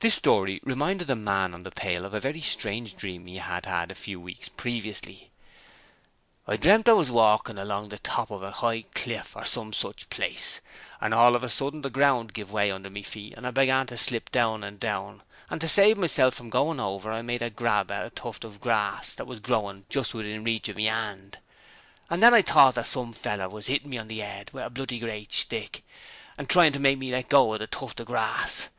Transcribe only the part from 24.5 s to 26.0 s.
with a bl y great stick,